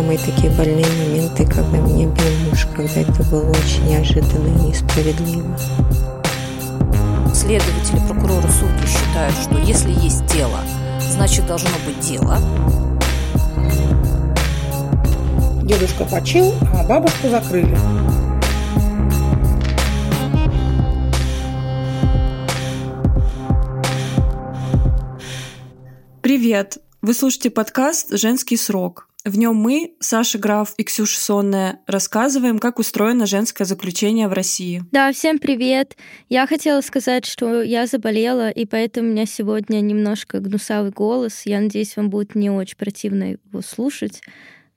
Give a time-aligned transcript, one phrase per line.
[0.00, 5.58] самые такие больные моменты, когда мне бил муж, когда это было очень неожиданно и несправедливо.
[7.34, 10.58] Следователи, прокуроры, судьи считают, что если есть дело,
[11.00, 12.38] значит должно быть дело.
[15.64, 17.76] Дедушка почил, а бабушку закрыли.
[26.22, 26.78] Привет!
[27.02, 29.09] Вы слушаете подкаст «Женский срок».
[29.24, 34.82] В нем мы, Саша Граф и Ксюша Сонная, рассказываем, как устроено женское заключение в России.
[34.92, 35.94] Да, всем привет.
[36.30, 41.42] Я хотела сказать, что я заболела, и поэтому у меня сегодня немножко гнусавый голос.
[41.44, 44.22] Я надеюсь, вам будет не очень противно его слушать.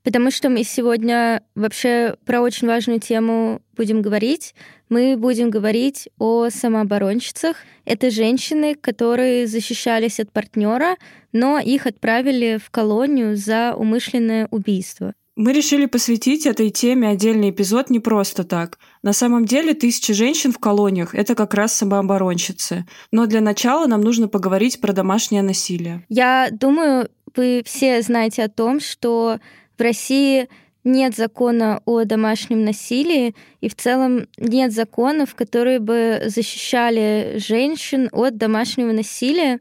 [0.04, 4.54] Потому что мы сегодня вообще про очень важную тему будем говорить.
[4.90, 7.58] Мы будем говорить о самооборонщицах.
[7.86, 10.98] Это женщины, которые защищались от партнера,
[11.32, 15.14] но их отправили в колонию за умышленное убийство.
[15.36, 18.78] Мы решили посвятить этой теме отдельный эпизод не просто так.
[19.02, 22.86] На самом деле тысячи женщин в колониях— это как раз самооборонщицы.
[23.12, 26.06] Но для начала нам нужно поговорить про домашнее насилие.
[26.08, 29.40] Я думаю, вы все знаете о том, что
[29.84, 30.50] России
[30.84, 38.38] нет закона о домашнем насилии, и в целом нет законов, которые бы защищали женщин от
[38.38, 39.60] домашнего насилия.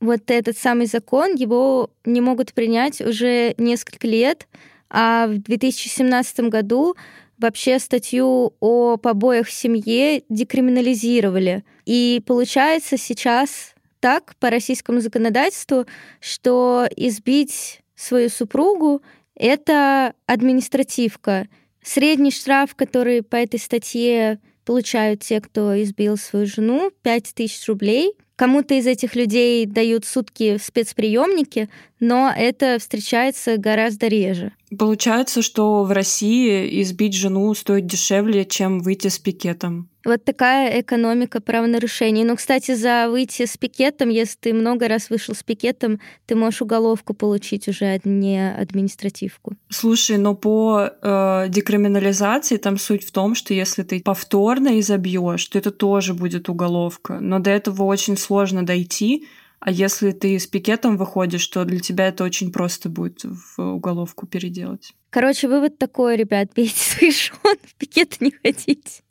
[0.00, 4.48] Вот этот самый закон, его не могут принять уже несколько лет,
[4.90, 6.96] а в 2017 году
[7.38, 11.64] вообще статью о побоях в семье декриминализировали.
[11.84, 15.86] И получается сейчас так по российскому законодательству,
[16.20, 19.02] что избить свою супругу
[19.38, 21.48] это административка.
[21.82, 28.12] Средний штраф, который по этой статье получают те, кто избил свою жену, 5000 рублей.
[28.36, 31.68] Кому-то из этих людей дают сутки в спецприемнике,
[32.00, 34.52] но это встречается гораздо реже.
[34.76, 39.88] Получается, что в России избить жену стоит дешевле, чем выйти с пикетом.
[40.04, 42.24] Вот такая экономика правонарушений.
[42.24, 46.62] Ну, кстати, за выйти с пикетом, если ты много раз вышел с пикетом, ты можешь
[46.62, 49.54] уголовку получить уже, а не административку.
[49.68, 55.58] Слушай, но по э, декриминализации там суть в том, что если ты повторно изобьешь, то
[55.58, 57.18] это тоже будет уголовка.
[57.20, 59.26] Но до этого очень сложно дойти,
[59.60, 64.26] а если ты с пикетом выходишь, то для тебя это очень просто будет в уголовку
[64.26, 64.94] переделать.
[65.10, 69.02] Короче, вывод такой, ребят, бейте своих жен, в пикет не ходите.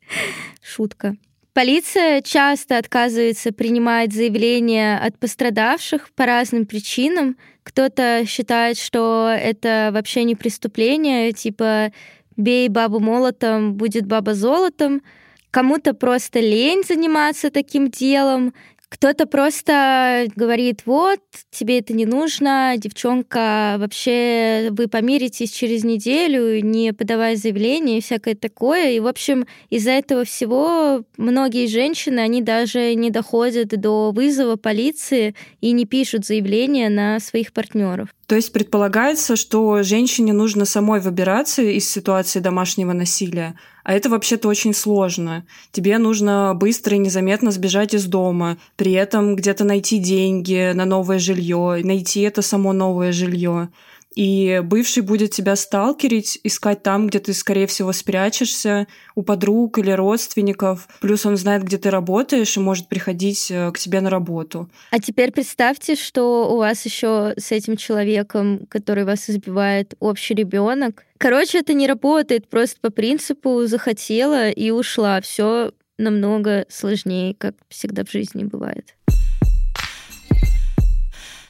[0.62, 1.18] Шутка.
[1.54, 7.36] Полиция часто отказывается принимать заявления от пострадавших по разным причинам.
[7.64, 11.92] Кто-то считает, что это вообще не преступление, типа
[12.36, 15.02] «бей бабу молотом, будет баба золотом».
[15.50, 18.54] Кому-то просто лень заниматься таким делом,
[18.90, 21.20] кто-то просто говорит, вот,
[21.52, 28.36] тебе это не нужно, девчонка, вообще вы помиритесь через неделю, не подавая заявление и всякое
[28.36, 28.92] такое.
[28.92, 35.36] И, в общем, из-за этого всего многие женщины, они даже не доходят до вызова полиции
[35.60, 38.10] и не пишут заявление на своих партнеров.
[38.28, 43.56] То есть предполагается, что женщине нужно самой выбираться из ситуации домашнего насилия,
[43.86, 45.46] а это вообще-то очень сложно.
[45.72, 51.20] Тебе нужно быстро и незаметно сбежать из дома, при этом где-то найти деньги на новое
[51.20, 53.70] жилье, найти это само новое жилье
[54.16, 59.92] и бывший будет тебя сталкерить, искать там, где ты, скорее всего, спрячешься, у подруг или
[59.92, 60.88] родственников.
[61.02, 64.70] Плюс он знает, где ты работаешь и может приходить э, к тебе на работу.
[64.92, 71.06] А теперь представьте, что у вас еще с этим человеком, который вас избивает, общий ребенок.
[71.18, 75.22] Короче, это не работает просто по принципу захотела и ушла.
[75.22, 78.97] Все намного сложнее, как всегда в жизни бывает.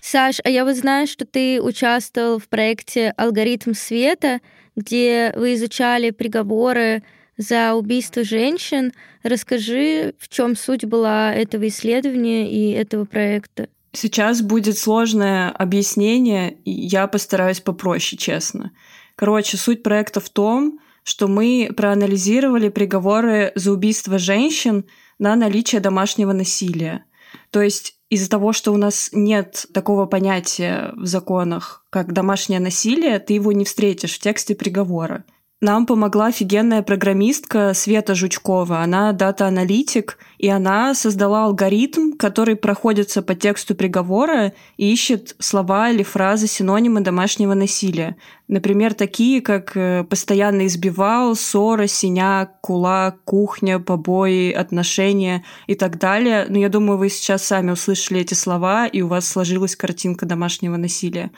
[0.10, 4.40] Саш, а я вот знаю, что ты участвовал в проекте «Алгоритм света»,
[4.78, 7.04] где вы изучали приговоры
[7.36, 8.94] за убийство женщин.
[9.22, 13.68] Расскажи, в чем суть была этого исследования и этого проекта.
[13.92, 18.72] Сейчас будет сложное объяснение, и я постараюсь попроще, честно.
[19.18, 24.86] Короче, суть проекта в том, что мы проанализировали приговоры за убийство женщин
[25.20, 27.04] на наличие домашнего насилия.
[27.52, 33.20] То есть из-за того, что у нас нет такого понятия в законах, как домашнее насилие,
[33.20, 35.26] ты его не встретишь в тексте приговора.
[35.60, 38.82] Нам помогла офигенная программистка Света Жучкова.
[38.82, 46.04] Она дата-аналитик, и она создала алгоритм, который проходится по тексту приговора и ищет слова или
[46.04, 48.18] фразы синонимы домашнего насилия.
[48.48, 56.46] Например, такие, как э, «постоянно избивал», «ссора», «синяк», «кулак», «кухня», «побои», «отношения» и так далее.
[56.50, 60.78] Но я думаю, вы сейчас сами услышали эти слова, и у вас сложилась картинка домашнего
[60.78, 61.32] насилия.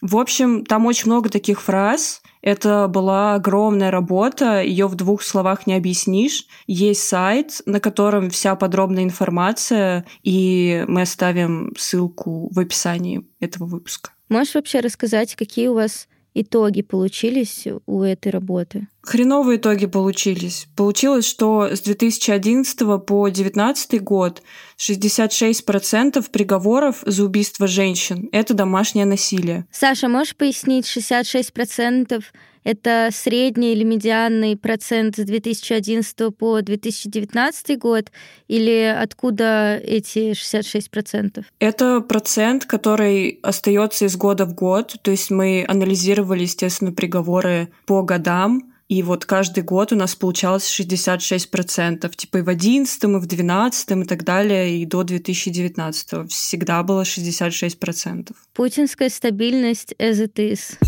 [0.00, 2.22] В общем, там очень много таких фраз.
[2.40, 6.46] Это была огромная работа, ее в двух словах не объяснишь.
[6.66, 14.12] Есть сайт, на котором вся подробная информация, и мы оставим ссылку в описании этого выпуска.
[14.28, 18.88] Можешь вообще рассказать, какие у вас итоги получились у этой работы?
[19.02, 20.66] Хреновые итоги получились.
[20.76, 24.42] Получилось, что с 2011 по 2019 год
[24.78, 29.66] 66% приговоров за убийство женщин– это домашнее насилие.
[29.70, 32.22] Саша, можешь пояснить, 66%
[32.64, 38.10] это средний или медианный процент с 2011 по 2019 год?
[38.48, 41.44] Или откуда эти 66%?
[41.58, 44.96] Это процент, который остается из года в год.
[45.02, 50.64] То есть мы анализировали, естественно, приговоры по годам, и вот каждый год у нас получалось
[50.64, 52.10] 66%.
[52.16, 57.02] Типа и в 11 и в 12 и так далее, и до 2019 всегда было
[57.02, 58.34] 66%.
[58.54, 60.78] Путинская стабильность as it is.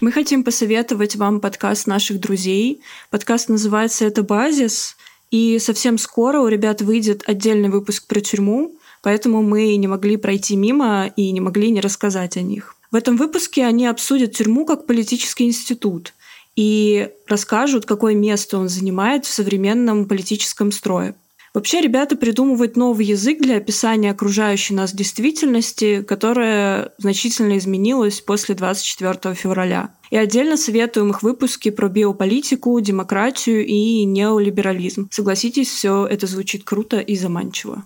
[0.00, 2.82] Мы хотим посоветовать вам подкаст наших друзей.
[3.10, 4.94] Подкаст называется «Это базис»,
[5.30, 10.54] и совсем скоро у ребят выйдет отдельный выпуск про тюрьму, поэтому мы не могли пройти
[10.54, 12.76] мимо и не могли не рассказать о них.
[12.90, 16.12] В этом выпуске они обсудят тюрьму как политический институт
[16.56, 21.14] и расскажут, какое место он занимает в современном политическом строе.
[21.56, 29.34] Вообще ребята придумывают новый язык для описания окружающей нас действительности, которая значительно изменилась после 24
[29.34, 29.94] февраля.
[30.10, 35.08] И отдельно советуем их выпуски про биополитику, демократию и неолиберализм.
[35.10, 37.84] Согласитесь, все это звучит круто и заманчиво.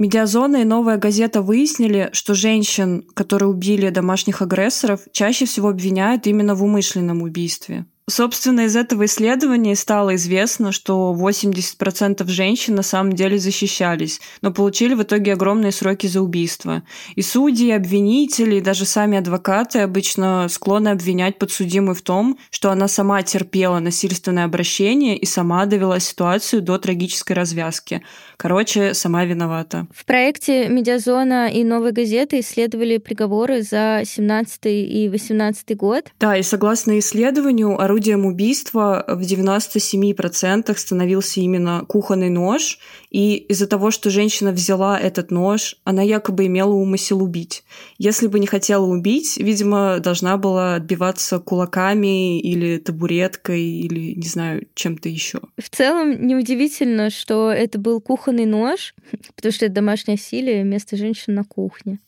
[0.00, 6.56] Медиазона и новая газета выяснили, что женщин, которые убили домашних агрессоров, чаще всего обвиняют именно
[6.56, 7.86] в умышленном убийстве.
[8.06, 14.92] Собственно, из этого исследования стало известно, что 80% женщин на самом деле защищались, но получили
[14.92, 16.82] в итоге огромные сроки за убийство.
[17.14, 22.70] И судьи, и обвинители, и даже сами адвокаты обычно склонны обвинять подсудимую в том, что
[22.70, 28.02] она сама терпела насильственное обращение и сама довела ситуацию до трагической развязки.
[28.36, 29.86] Короче, сама виновата.
[29.94, 36.12] В проекте «Медиазона» и «Новой газеты» исследовали приговоры за 17 и 18 год.
[36.20, 42.80] Да, и согласно исследованию, орудием убийства в 97% становился именно кухонный нож,
[43.12, 47.62] и из-за того, что женщина взяла этот нож, она якобы имела умысел убить.
[47.96, 54.66] Если бы не хотела убить, видимо, должна была отбиваться кулаками или табуреткой, или, не знаю,
[54.74, 55.40] чем-то еще.
[55.56, 58.96] В целом, неудивительно, что это был кухонный нож,
[59.36, 62.00] потому что это домашнее насилие, место женщин на кухне.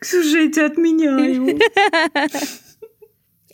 [0.00, 1.58] Ксюша, я тебя отменяю.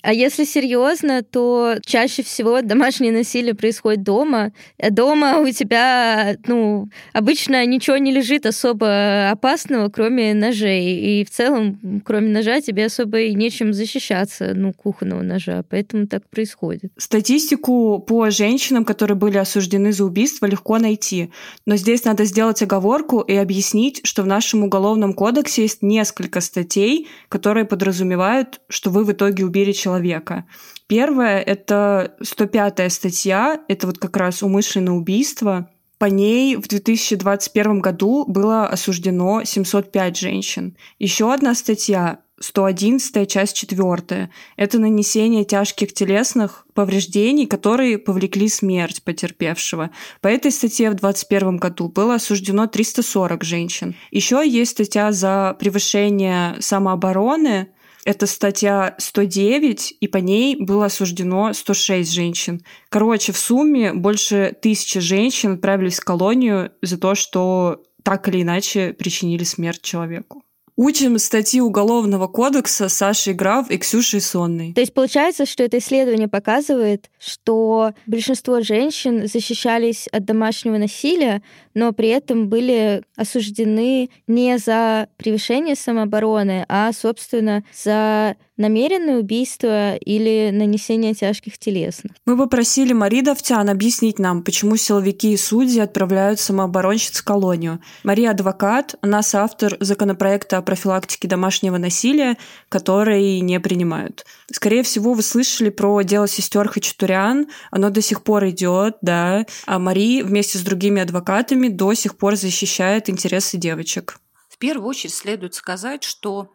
[0.08, 4.52] А если серьезно, то чаще всего домашнее насилие происходит дома.
[4.78, 11.20] Дома у тебя, ну, обычно ничего не лежит особо опасного, кроме ножей.
[11.20, 15.62] И в целом, кроме ножа, тебе особо и нечем защищаться, ну, кухонного ножа.
[15.69, 16.90] Поэтому так происходит.
[16.96, 21.31] Статистику по женщинам, которые были осуждены за убийство, легко найти.
[21.66, 27.08] Но здесь надо сделать оговорку и объяснить, что в нашем уголовном кодексе есть несколько статей,
[27.28, 30.45] которые подразумевают, что вы в итоге убили человека человека.
[30.87, 35.69] Первое— это 105-я статья, это вот как раз умышленное убийство.
[35.99, 40.77] По ней в 2021 году было осуждено 705 женщин.
[40.99, 44.31] Еще одна статья 111 часть 4.
[44.56, 49.91] Это нанесение тяжких телесных повреждений, которые повлекли смерть потерпевшего.
[50.20, 53.96] По этой статье в 2021 году было осуждено 340 женщин.
[54.13, 57.70] Еще есть статья за превышение самообороны,
[58.05, 62.60] это статья 109, и по ней было осуждено 106 женщин.
[62.88, 68.93] Короче, в сумме больше тысячи женщин отправились в колонию за то, что так или иначе
[68.93, 70.43] причинили смерть человеку.
[70.81, 74.73] Учим статьи Уголовного кодекса Сашей Граф и Ксюшей Сонной.
[74.75, 81.43] То есть получается, что это исследование показывает, что большинство женщин защищались от домашнего насилия,
[81.75, 90.50] но при этом были осуждены не за превышение самообороны, а, собственно, за намеренное убийство или
[90.53, 92.12] нанесение тяжких телесных.
[92.27, 97.81] Мы попросили Мари Давтян объяснить нам, почему силовики и судьи отправляют самооборонщиц в колонию.
[98.03, 102.36] Мария адвокат, она соавтор законопроекта о профилактике домашнего насилия,
[102.69, 104.27] который не принимают.
[104.53, 109.79] Скорее всего, вы слышали про дело сестер Хачатурян, оно до сих пор идет, да, а
[109.79, 114.19] Мари вместе с другими адвокатами до сих пор защищает интересы девочек.
[114.48, 116.50] В первую очередь следует сказать, что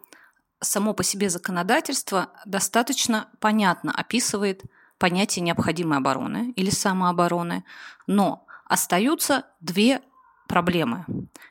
[0.63, 4.63] само по себе законодательство достаточно понятно описывает
[4.97, 7.63] понятие необходимой обороны или самообороны,
[8.07, 10.01] но остаются две
[10.47, 11.05] проблемы.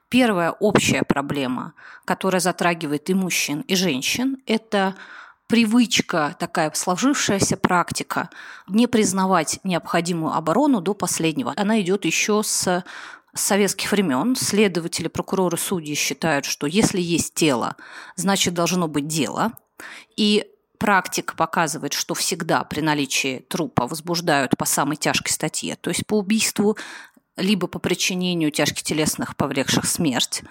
[0.09, 4.95] Первая общая проблема, которая затрагивает и мужчин, и женщин, это
[5.49, 8.31] привычка, такая сложившаяся практика
[8.69, 11.53] не признавать необходимую оборону до последнего.
[11.57, 12.85] Она идет еще с
[13.35, 17.77] советских времен следователи, прокуроры, судьи считают, что если есть тело,
[18.17, 19.53] значит должно быть дело.
[20.17, 20.47] И
[20.79, 26.19] практика показывает, что всегда при наличии трупа возбуждают по самой тяжкой статье, то есть по
[26.19, 26.77] убийству,
[27.37, 30.43] либо по причинению тяжких телесных, повлекших смерть.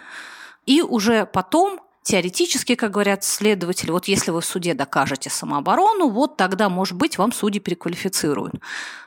[0.65, 6.37] И уже потом теоретически, как говорят следователи, вот если вы в суде докажете самооборону, вот
[6.37, 8.55] тогда, может быть, вам судьи переквалифицируют.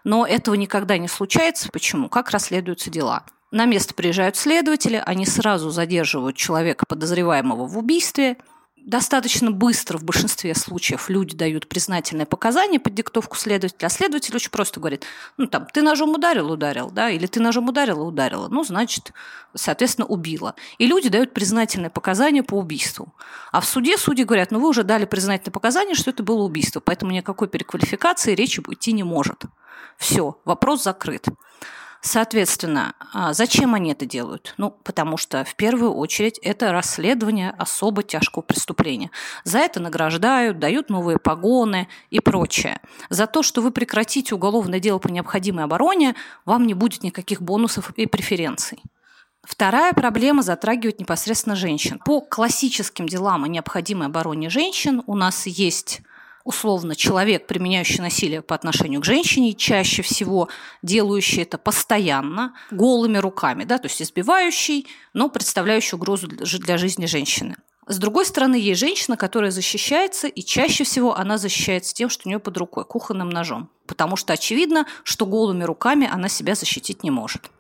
[0.05, 1.71] Но этого никогда не случается.
[1.73, 2.09] Почему?
[2.09, 3.25] Как расследуются дела?
[3.55, 8.37] На место приезжают следователи, они сразу задерживают человека, подозреваемого в убийстве.
[8.77, 14.51] Достаточно быстро в большинстве случаев люди дают признательные показания под диктовку следователя, а следователь очень
[14.51, 15.05] просто говорит,
[15.37, 19.13] ну там, ты ножом ударил, ударил, да, или ты ножом ударила, ударила, ну, значит,
[19.55, 20.57] соответственно, убила.
[20.79, 23.15] И люди дают признательные показания по убийству.
[23.53, 26.81] А в суде судьи говорят, ну, вы уже дали признательные показания, что это было убийство,
[26.81, 29.45] поэтому никакой переквалификации речи идти не может.
[29.97, 31.29] Все, вопрос закрыт.
[32.07, 34.53] Соответственно, а зачем они это делают?
[34.59, 39.11] Ну, потому что в первую очередь это расследование особо тяжкого преступления.
[39.45, 42.79] За это награждают, дают новые погоны и прочее.
[43.09, 47.91] За то, что вы прекратите уголовное дело по необходимой обороне, вам не будет никаких бонусов
[47.93, 48.83] и преференций.
[49.43, 51.99] Вторая проблема затрагивает непосредственно женщин.
[52.05, 56.03] По классическим делам о необходимой обороне женщин у нас есть
[56.45, 60.49] условно человек, применяющий насилие по отношению к женщине, чаще всего
[60.83, 67.57] делающий это постоянно, голыми руками, да, то есть избивающий, но представляющий угрозу для жизни женщины.
[67.87, 72.29] С другой стороны, есть женщина, которая защищается, и чаще всего она защищается тем, что у
[72.29, 77.11] нее под рукой кухонным ножом потому что очевидно, что голыми руками она себя защитить не
[77.11, 77.51] может.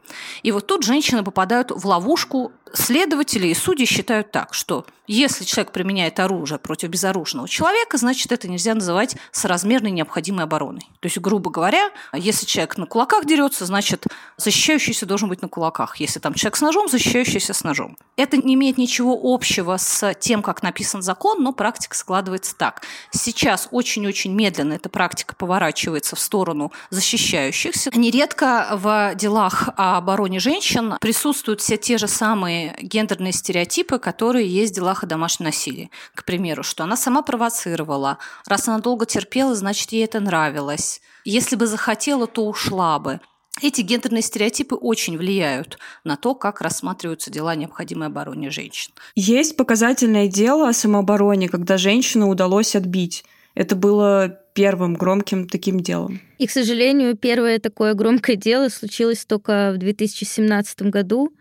[0.42, 2.52] И вот тут женщины попадают в ловушку.
[2.72, 8.48] Следователи и судьи считают так, что если человек применяет оружие против безоружного человека, значит, это
[8.48, 10.82] нельзя называть соразмерной необходимой обороной.
[11.00, 14.06] То есть, грубо говоря, если человек на кулаках дерется, значит,
[14.38, 15.96] защищающийся должен быть на кулаках.
[15.96, 17.96] Если там человек с ножом, защищающийся с ножом.
[18.16, 22.82] Это не имеет ничего общего с тем, как написан закон, но практика складывается так.
[23.12, 27.90] Сейчас очень-очень медленно эта практика поворачивается в сторону защищающихся.
[27.94, 34.72] Нередко в делах о обороне женщин присутствуют все те же самые гендерные стереотипы, которые есть
[34.72, 35.90] в делах о домашнем насилии.
[36.14, 38.18] К примеру, что она сама провоцировала.
[38.46, 41.00] Раз она долго терпела, значит, ей это нравилось.
[41.24, 43.20] Если бы захотела, то ушла бы.
[43.62, 48.92] Эти гендерные стереотипы очень влияют на то, как рассматриваются дела необходимой обороне женщин.
[49.14, 53.24] Есть показательное дело о самообороне, когда женщину удалось отбить.
[53.54, 56.20] Это было первым громким таким делом.
[56.38, 61.32] И, к сожалению, первое такое громкое дело случилось только в 2017 году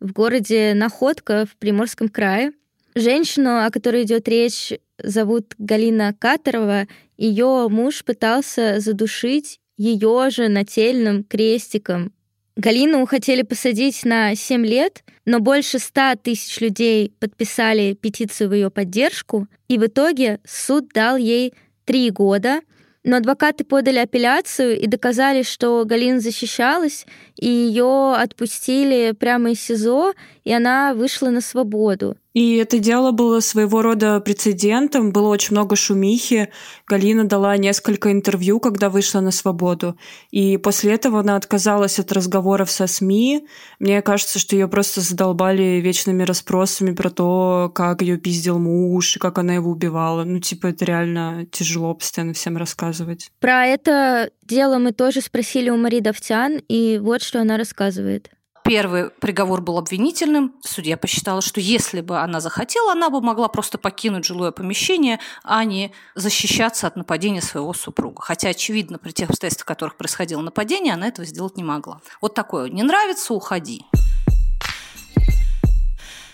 [0.00, 2.52] в городе Находка в Приморском крае.
[2.94, 6.86] Женщину, о которой идет речь, зовут Галина Катарова.
[7.16, 12.12] Ее муж пытался задушить ее же нательным крестиком.
[12.56, 18.70] Галину хотели посадить на 7 лет, но больше 100 тысяч людей подписали петицию в ее
[18.70, 21.54] поддержку, и в итоге суд дал ей
[21.84, 22.60] три года,
[23.02, 30.12] но адвокаты подали апелляцию и доказали, что Галина защищалась, и ее отпустили прямо из СИЗО,
[30.44, 32.16] и она вышла на свободу.
[32.32, 36.48] И это дело было своего рода прецедентом, было очень много шумихи.
[36.86, 39.96] Галина дала несколько интервью, когда вышла на свободу.
[40.30, 43.46] И после этого она отказалась от разговоров со СМИ.
[43.80, 49.18] Мне кажется, что ее просто задолбали вечными расспросами про то, как ее пиздил муж, и
[49.18, 50.22] как она его убивала.
[50.24, 53.32] Ну, типа, это реально тяжело постоянно всем рассказывать.
[53.40, 58.30] Про это дело мы тоже спросили у Мари Давтян, и вот что она рассказывает.
[58.70, 60.54] Первый приговор был обвинительным.
[60.62, 65.64] Судья посчитала, что если бы она захотела, она бы могла просто покинуть жилое помещение, а
[65.64, 68.22] не защищаться от нападения своего супруга.
[68.22, 72.00] Хотя, очевидно, при тех обстоятельствах, в которых происходило нападение, она этого сделать не могла.
[72.20, 72.70] Вот такое.
[72.70, 73.86] Не нравится– уходи.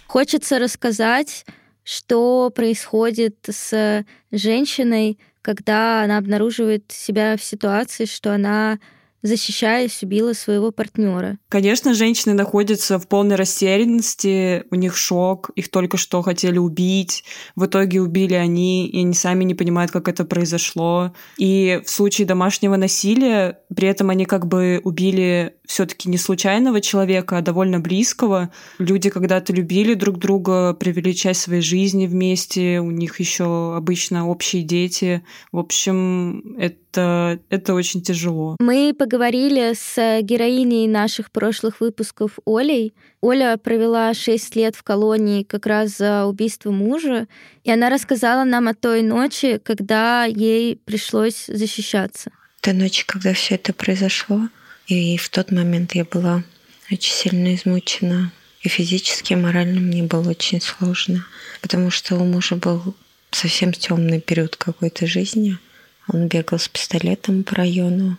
[0.07, 1.47] Хочется рассказать,
[1.85, 8.79] что происходит с женщиной, когда она обнаруживает себя в ситуации, что она
[9.27, 11.39] защищаясь, убила своего партнера.
[11.49, 17.67] Конечно, женщины находятся в полной растерянности, у них шок, их только что хотели убить, в
[17.67, 21.13] итоге убили они, и они сами не понимают, как это произошло.
[21.39, 27.39] И в случае домашнего насилия, при этом они как бы убили все-таки не случайного человека,
[27.39, 28.51] а довольно близкого.
[28.79, 34.63] Люди когда-то любили друг друга, провели часть своей жизни вместе, у них еще обычно общие
[34.63, 35.25] дети.
[35.53, 38.57] В общем, это, это очень тяжело.
[38.59, 42.95] Мы поговорили с героиней наших прошлых выпусков Олей.
[43.21, 47.27] Оля провела 6 лет в колонии как раз за убийство мужа,
[47.65, 52.31] и она рассказала нам о той ночи, когда ей пришлось защищаться.
[52.61, 54.49] Та ночь, когда все это произошло,
[54.87, 56.43] и в тот момент я была
[56.91, 58.33] очень сильно измучена.
[58.63, 61.25] И физически, и морально мне было очень сложно,
[61.63, 62.97] потому что у мужа был
[63.31, 65.59] совсем темный период какой-то жизни.
[66.09, 68.17] Он бегал с пистолетом по району,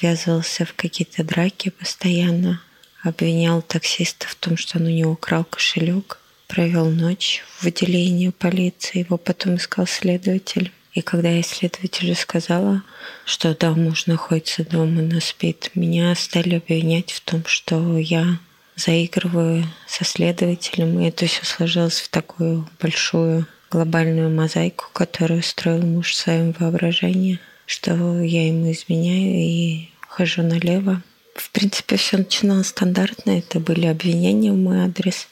[0.00, 2.60] ввязывался в какие-то драки постоянно,
[3.02, 9.00] обвинял таксиста в том, что он у него украл кошелек, провел ночь в отделении полиции,
[9.00, 10.72] его потом искал следователь.
[10.94, 12.82] И когда я следователю сказала,
[13.26, 18.38] что да, муж находится дома, но спит, меня стали обвинять в том, что я
[18.76, 26.10] заигрываю со следователем, и это все сложилось в такую большую глобальную мозаику, которую строил муж
[26.10, 31.02] в своем воображении, что я ему изменяю и хожу налево.
[31.34, 33.38] В принципе, все начиналось стандартно.
[33.38, 35.28] Это были обвинения в мой адрес,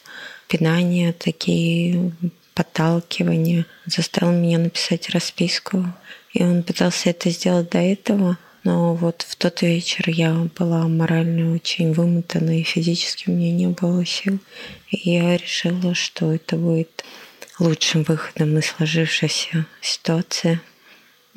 [0.48, 2.12] пинания, такие
[2.54, 5.86] подталкивание, заставил меня написать расписку.
[6.32, 11.54] И он пытался это сделать до этого, но вот в тот вечер я была морально
[11.54, 14.38] очень вымотана, и физически у меня не было сил.
[14.90, 17.04] И я решила, что это будет
[17.58, 20.60] лучшим выходом из сложившейся ситуации.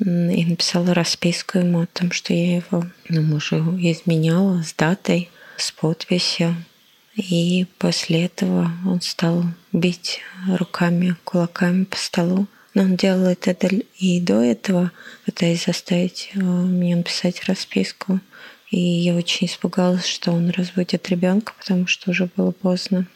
[0.00, 5.72] И написала расписку ему о том, что я его ну, мужу изменяла с датой, с
[5.72, 6.54] подписью.
[7.16, 12.46] И после этого он стал бить руками, кулаками по столу.
[12.74, 13.50] Но он делал это
[13.98, 14.92] и до этого,
[15.24, 18.20] пытаясь заставить э, меня написать расписку.
[18.70, 23.06] И я очень испугалась, что он разводит ребенка, потому что уже было поздно.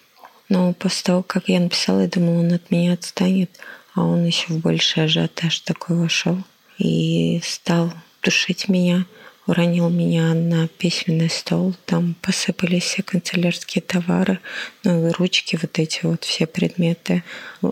[0.52, 3.50] Но после того, как я написала, я думала, он от меня отстанет,
[3.94, 6.36] а он еще в больший ажиотаж такой вошел
[6.76, 7.90] и стал
[8.22, 9.06] душить меня
[9.46, 14.38] уронил меня на письменный стол, там посыпались все канцелярские товары,
[14.84, 17.24] ну ручки, вот эти вот все предметы,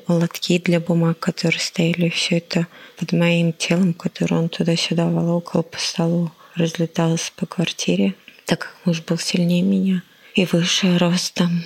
[0.08, 2.66] лотки для бумаг, которые стояли, все это
[2.96, 8.14] под моим телом, которое он туда-сюда волокал по столу, разлеталось по квартире,
[8.46, 10.02] так как муж был сильнее меня
[10.34, 11.62] и выше ростом.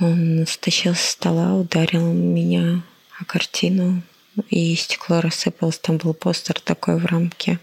[0.00, 2.82] Он стащил с стола, ударил меня
[3.18, 4.02] о картину,
[4.48, 7.58] и стекло рассыпалось, там был постер такой в рамке.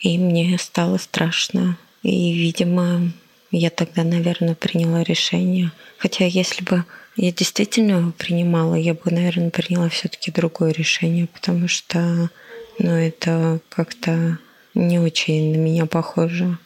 [0.00, 1.78] И мне стало страшно.
[2.02, 3.12] И, видимо,
[3.50, 5.72] я тогда, наверное, приняла решение.
[5.96, 6.84] Хотя если бы
[7.16, 12.30] я действительно его принимала, я бы, наверное, приняла все-таки другое решение, потому что
[12.78, 14.38] ну, это как-то
[14.74, 16.58] не очень на меня похоже.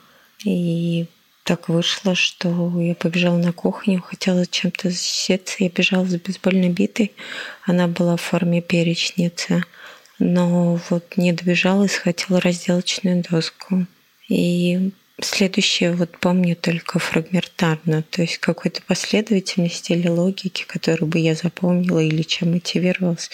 [0.44, 1.06] И
[1.48, 5.56] так вышло, что я побежала на кухню, хотела чем-то защититься.
[5.60, 7.12] Я бежала с бейсбольной битой.
[7.64, 9.64] Она была в форме перечницы
[10.18, 13.86] но вот не добежала и схватила разделочную доску.
[14.28, 21.34] И следующее вот помню только фрагментарно, то есть какой-то последовательности или логики, которую бы я
[21.34, 23.30] запомнила или чем мотивировалась,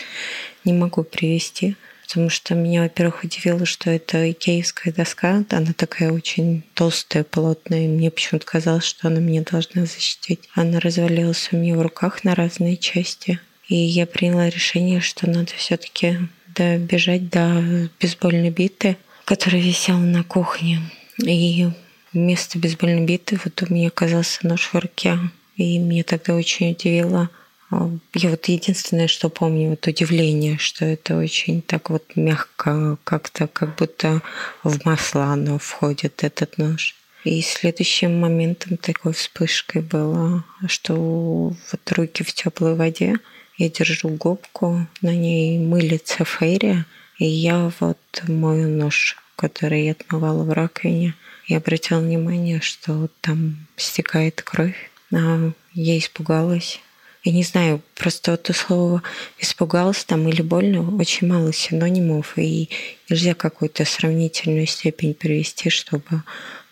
[0.65, 1.77] не могу привести.
[2.07, 7.89] Потому что меня, во-первых, удивило, что это икеевская доска, она такая очень толстая, плотная, и
[7.89, 10.41] мне почему-то казалось, что она меня должна защитить.
[10.55, 13.41] Она развалилась у меня в руках на разные части.
[13.69, 16.19] И я приняла решение, что надо все-таки
[16.55, 20.81] добежать до бейсбольной биты, которая висела на кухне.
[21.23, 21.69] И
[22.13, 25.19] вместо бейсбольной биты вот у меня оказался нож в руке.
[25.57, 27.31] И меня тогда очень удивило.
[27.75, 33.49] А, я вот единственное, что помню, вот удивление, что это очень так вот мягко, как-то
[33.49, 34.23] как будто
[34.63, 36.95] в масло оно входит, этот нож.
[37.25, 43.17] И следующим моментом такой вспышкой было, что вот руки в теплой воде,
[43.57, 46.85] я держу губку, на ней мылится фейри,
[47.19, 51.15] и я вот мою нож, который я отмывала в раковине.
[51.47, 54.91] Я обратила внимание, что там стекает кровь.
[55.13, 56.81] А я испугалась.
[57.25, 59.03] Я не знаю, просто то слово
[59.39, 62.69] «испугалась» там или «больно» очень мало синонимов, и
[63.09, 66.23] нельзя какую-то сравнительную степень привести, чтобы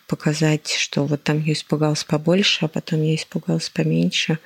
[0.05, 4.37] показать, что вот там я испугалась побольше, а потом я испугалась поменьше.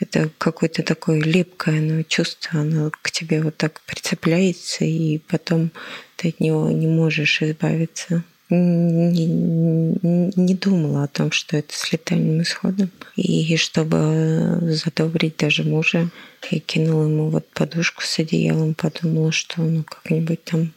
[0.00, 5.70] Это какое-то такое липкое оно, чувство, оно к тебе вот так прицепляется, и потом
[6.16, 8.24] ты от него не можешь избавиться.
[8.54, 9.98] Не,
[10.36, 12.90] не думала о том, что это с летальным исходом.
[13.16, 16.10] И чтобы задобрить даже мужа,
[16.50, 20.72] я кинула ему вот подушку с одеялом, подумала, что ну как-нибудь там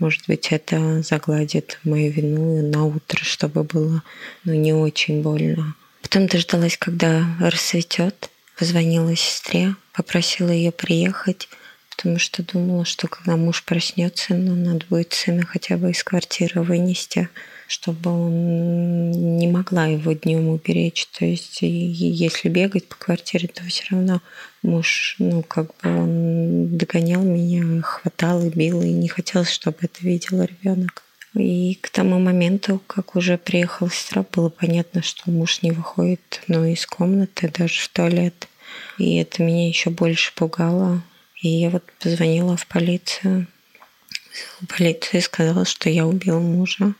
[0.00, 4.02] может быть, это загладит мою вину на утро, чтобы было
[4.44, 5.74] ну, не очень больно.
[6.00, 11.48] Потом дождалась, когда рассветет, позвонила сестре, попросила ее приехать,
[12.00, 16.62] потому что думала, что когда муж проснется, ну, надо будет сына хотя бы из квартиры
[16.62, 17.28] вынести,
[17.66, 21.06] чтобы он не могла его днем уберечь.
[21.18, 24.22] То есть, если бегать по квартире, то все равно
[24.62, 30.00] муж, ну, как бы он догонял меня, хватал и бил, и не хотелось, чтобы это
[30.00, 31.02] видел ребенок.
[31.34, 36.64] И к тому моменту, как уже приехала сестра, было понятно, что муж не выходит ну,
[36.64, 38.48] из комнаты, даже в туалет.
[38.96, 41.02] И это меня еще больше пугало.
[41.42, 43.46] И я вот позвонила в полицию.
[44.60, 46.94] В полицию и сказала, что я убила мужа.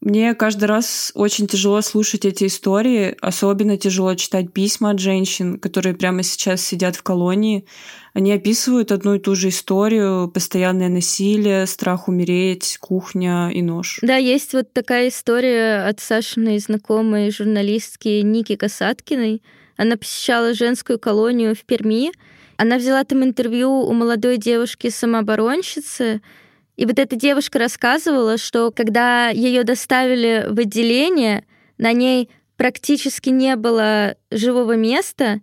[0.00, 5.94] Мне каждый раз очень тяжело слушать эти истории, особенно тяжело читать письма от женщин, которые
[5.94, 7.64] прямо сейчас сидят в колонии.
[8.12, 14.00] Они описывают одну и ту же историю, постоянное насилие, страх умереть, кухня и нож.
[14.02, 19.40] Да, есть вот такая история от Сашиной знакомой журналистки Ники Касаткиной.
[19.76, 22.10] Она посещала женскую колонию в Перми.
[22.62, 26.22] Она взяла там интервью у молодой девушки-самооборонщицы,
[26.76, 31.44] и вот эта девушка рассказывала, что когда ее доставили в отделение,
[31.78, 35.40] на ней практически не было живого места,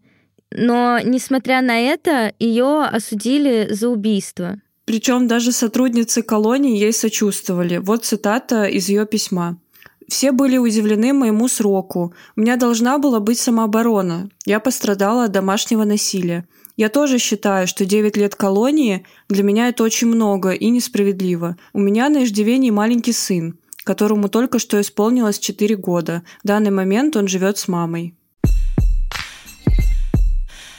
[0.50, 4.62] но, несмотря на это, ее осудили за убийство.
[4.86, 7.80] Причем даже сотрудницы колонии ей сочувствовали.
[7.80, 9.60] Вот цитата из ее письма.
[10.08, 12.14] Все были удивлены моему сроку.
[12.38, 14.30] У меня должна была быть самооборона.
[14.46, 16.48] Я пострадала от домашнего насилия.
[16.80, 21.58] Я тоже считаю, что 9 лет колонии для меня это очень много и несправедливо.
[21.74, 26.24] У меня на иждивении маленький сын, которому только что исполнилось 4 года.
[26.42, 28.16] В данный момент он живет с мамой.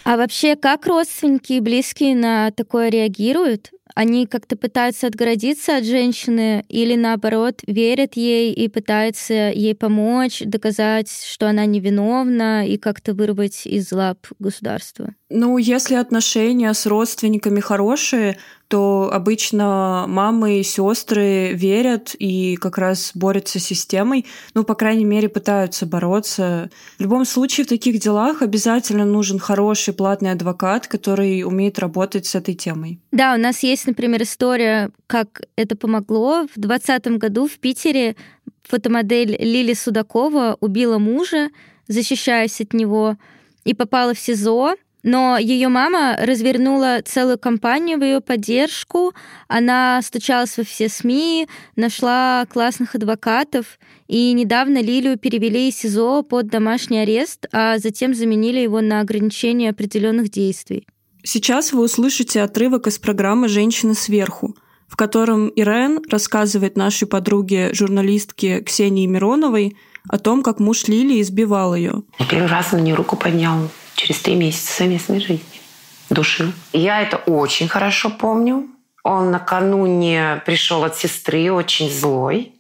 [0.05, 3.71] А вообще, как родственники и близкие на такое реагируют?
[3.95, 11.11] Они как-то пытаются отгородиться от женщины или наоборот верят ей и пытаются ей помочь, доказать,
[11.11, 15.15] что она невиновна и как-то вырвать из лап государства?
[15.31, 23.13] Ну, если отношения с родственниками хорошие, то обычно мамы и сестры верят и как раз
[23.15, 26.71] борются с системой, ну, по крайней мере, пытаются бороться.
[26.99, 32.35] В любом случае, в таких делах обязательно нужен хороший платный адвокат, который умеет работать с
[32.35, 33.01] этой темой.
[33.13, 36.47] Да, у нас есть, например, история, как это помогло.
[36.55, 38.17] В 2020 году в Питере
[38.63, 41.51] фотомодель Лили Судакова убила мужа,
[41.89, 43.17] защищаясь от него,
[43.65, 44.77] и попала в СИЗО.
[45.03, 49.15] Но ее мама развернула целую кампанию в ее поддержку.
[49.49, 53.79] Она стучалась во все СМИ, нашла классных адвокатов.
[54.09, 59.71] И недавно Лилию перевели из СИЗО под домашний арест, а затем заменили его на ограничение
[59.71, 60.87] определенных действий.
[61.23, 64.57] Сейчас вы услышите отрывок из программы «Женщина сверху»,
[64.89, 69.77] в котором Ирен рассказывает нашей подруге, журналистке Ксении Мироновой,
[70.09, 72.03] о том, как муж Лили избивал ее.
[72.31, 75.61] Первый раз на нее руку поднял через три месяца совместной жизни.
[76.09, 76.53] Душил.
[76.73, 78.69] Я это очень хорошо помню.
[79.03, 82.53] Он накануне пришел от сестры очень злой.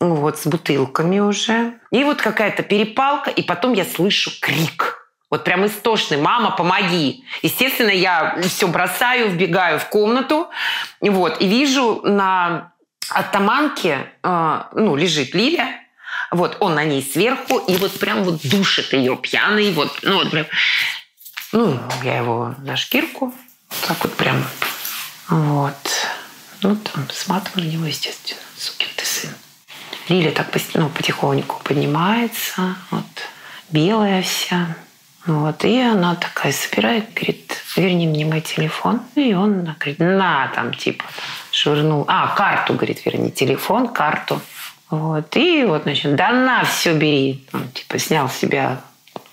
[0.00, 1.74] Вот, с бутылками уже.
[1.90, 5.00] И вот какая-то перепалка, и потом я слышу крик.
[5.30, 6.16] Вот прям истошный.
[6.16, 10.48] «Мама, помоги!» Естественно, я все бросаю, вбегаю в комнату.
[11.00, 12.72] Вот, и вижу на
[13.10, 15.80] оттаманке, э, ну, лежит Лиля,
[16.30, 20.30] вот, он на ней сверху, и вот прям вот душит ее пьяный, вот, ну вот
[20.30, 20.46] прям.
[21.52, 23.34] Ну, я его на шкирку,
[23.86, 24.44] так вот прям,
[25.28, 25.74] вот.
[26.62, 29.30] Ну, там, сматываю на него, естественно, сукин ты сын.
[30.08, 33.04] Лиля так ну, потихоньку поднимается, вот,
[33.70, 34.76] белая вся.
[35.26, 39.02] Вот, и она такая собирает, говорит, верни мне мой телефон.
[39.14, 41.04] И он говорит, на, там, типа,
[41.50, 42.04] швырнул.
[42.08, 44.40] А, карту, говорит, верни телефон, карту.
[44.90, 45.36] Вот.
[45.36, 47.46] И вот, значит, да на, все бери.
[47.52, 48.80] Он, типа, снял с себя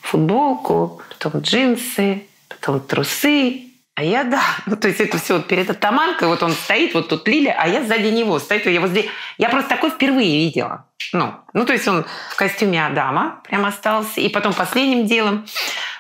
[0.02, 3.64] футболку, потом джинсы, потом трусы.
[3.96, 7.10] А я, да, ну, то есть это все вот перед атаманкой, вот он стоит, вот
[7.10, 9.08] тут Лиля, а я сзади него, стоит, я вот здесь.
[9.40, 10.86] Я просто такой впервые видела.
[11.14, 14.22] Ну, ну, то есть он в костюме Адама прям остался.
[14.22, 15.48] И потом последним делом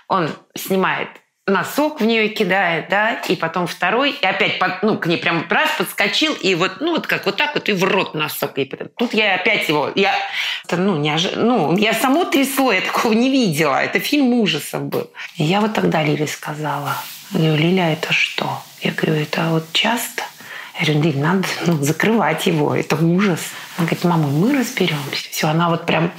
[0.07, 1.09] он снимает
[1.47, 5.45] носок в нее кидает, да, и потом второй, и опять, под, ну, к ней прям
[5.49, 8.57] раз подскочил, и вот, ну, вот как вот так вот, и в рот носок.
[8.57, 10.13] И потом, тут я опять его, я,
[10.69, 15.09] ну, не ожи, ну, я само трясло, я такого не видела, это фильм ужасов был.
[15.37, 16.95] И я вот тогда Лиле сказала,
[17.31, 18.61] я говорю, Лиля, это что?
[18.81, 20.23] Я говорю, это вот часто?
[20.79, 23.39] Я говорю, Лиль, надо ну, закрывать его, это ужас.
[23.77, 25.29] Она говорит, мама, мы разберемся.
[25.31, 26.11] Все, она вот прям,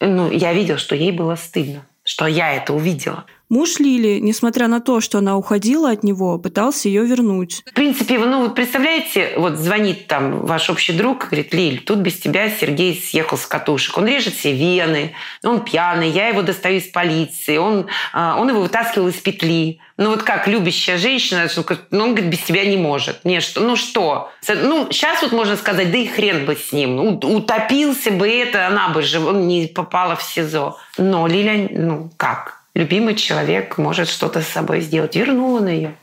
[0.00, 3.24] ну, я видела, что ей было стыдно что я это увидела.
[3.50, 7.62] Муж Лили, несмотря на то, что она уходила от него, пытался ее вернуть.
[7.66, 12.18] В принципе, ну, вы представляете, вот звонит там ваш общий друг, говорит, Лиль, тут без
[12.18, 13.98] тебя Сергей съехал с катушек.
[13.98, 18.62] Он режет все вены, он пьяный, я его достаю из полиции, он, а, он его
[18.62, 19.78] вытаскивал из петли.
[19.96, 21.48] Ну вот как любящая женщина,
[21.90, 23.24] ну, он говорит, без тебя не может.
[23.24, 24.32] Не, что, ну что?
[24.48, 26.98] Ну, сейчас вот можно сказать, да и хрен бы с ним.
[26.98, 30.76] Утопился бы это, она бы же не попала в СИЗО.
[30.98, 32.63] Но Лиля, ну как?
[32.74, 35.16] Любимый человек может что-то с собой сделать.
[35.16, 35.94] Вернула на ее.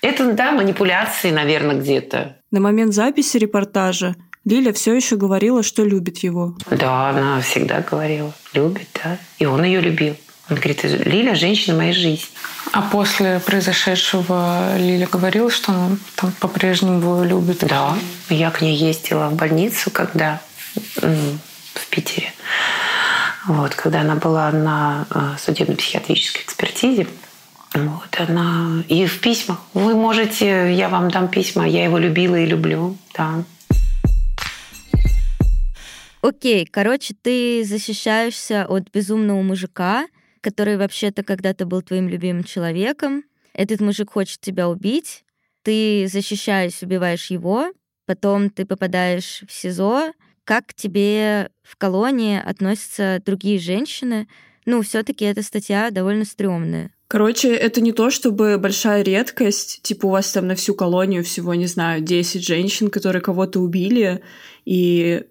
[0.00, 2.36] Это, да, манипуляции, наверное, где-то.
[2.50, 6.56] На момент записи репортажа Лиля все еще говорила, что любит его.
[6.70, 8.32] Да, она всегда говорила.
[8.54, 9.18] Любит, да.
[9.38, 10.16] И он ее любил.
[10.48, 12.24] Он говорит, Лиля– женщина моей жизни.
[12.72, 17.64] А после произошедшего Лиля говорила, что она там по-прежнему его любит?
[17.68, 17.94] Да.
[18.30, 20.40] Я к ней ездила в больницу, когда
[20.96, 22.32] в Питере.
[23.48, 27.06] Вот, когда она была на э, судебно-психиатрической экспертизе,
[27.72, 29.58] вот она и в письмах.
[29.72, 33.42] Вы можете, я вам дам письма, я его любила и люблю, да.
[36.20, 40.08] Окей, короче, ты защищаешься от безумного мужика,
[40.42, 43.24] который вообще-то когда-то был твоим любимым человеком.
[43.54, 45.24] Этот мужик хочет тебя убить.
[45.62, 47.72] Ты защищаешь, убиваешь его.
[48.04, 50.12] Потом ты попадаешь в СИЗО,
[50.48, 54.28] как к тебе в колонии относятся другие женщины.
[54.64, 56.90] Ну, все таки эта статья довольно стрёмная.
[57.06, 61.52] Короче, это не то, чтобы большая редкость, типа у вас там на всю колонию всего,
[61.52, 64.22] не знаю, 10 женщин, которые кого-то убили,
[64.64, 65.24] и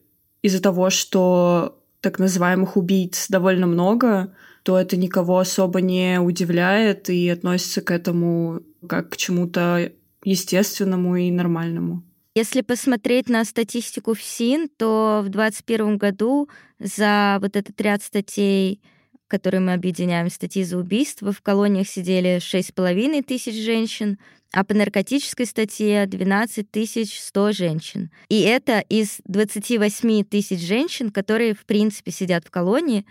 [0.43, 7.27] из-за того, что так называемых убийц довольно много, то это никого особо не удивляет и
[7.29, 9.91] относится к этому как к чему-то
[10.23, 12.03] естественному и нормальному.
[12.37, 16.47] Если посмотреть на статистику ФСИН, то в 2021 году
[16.77, 18.79] за вот этот ряд статей,
[19.27, 24.19] которые мы объединяем, статьи за убийство, в колониях сидели 6,5 тысяч женщин,
[24.53, 26.67] а по наркотической статье 12
[27.11, 28.11] 100 женщин.
[28.29, 33.07] И это из 28 тысяч женщин, которые, в принципе, сидят в колонии.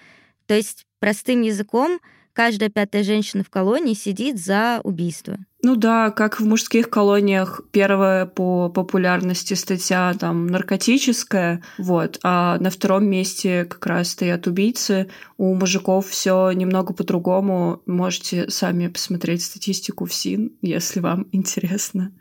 [0.47, 1.99] То есть, простым языком,
[2.37, 5.39] каждая пятая женщина в колонии сидит за убийство.
[5.63, 12.71] Ну да, как в мужских колониях первая по популярности статья там наркотическая, вот, а на
[12.71, 15.09] втором месте как раз стоят убийцы.
[15.39, 17.83] У мужиков все немного по-другому.
[17.87, 22.13] Можете сами посмотреть статистику в СИН, если вам интересно.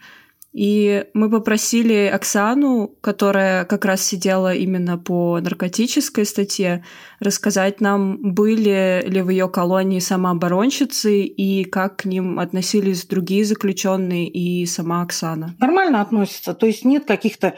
[0.55, 6.85] И мы попросили Оксану, которая как раз сидела именно по наркотической статье,
[7.19, 14.29] рассказать нам, были ли в ее колонии самооборонщицы и как к ним относились другие заключенные
[14.29, 15.57] и сама Оксана.
[15.59, 17.55] Нормально относятся, то есть нет каких-то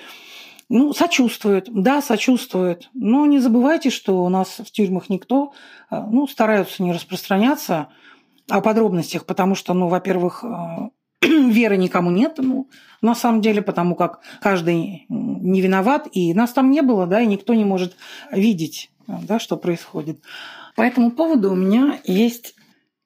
[0.67, 2.89] ну, сочувствуют, да, сочувствуют.
[2.95, 5.53] Но не забывайте, что у нас в тюрьмах никто,
[5.91, 7.89] э, ну, стараются не распространяться
[8.49, 10.89] о подробностях, потому что, ну, во-первых, э,
[11.21, 12.69] веры никому нет, ну,
[13.01, 17.27] на самом деле, потому как каждый не виноват, и нас там не было, да, и
[17.27, 17.95] никто не может
[18.31, 20.21] видеть, да, что происходит.
[20.75, 22.55] По этому поводу у меня есть